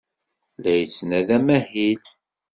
[0.63, 2.01] La yettnadi amahil.